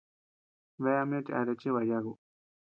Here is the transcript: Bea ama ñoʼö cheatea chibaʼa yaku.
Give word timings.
Bea 0.81 0.99
ama 1.01 1.07
ñoʼö 1.15 1.23
cheatea 1.25 1.55
chibaʼa 1.59 1.87
yaku. 1.89 2.11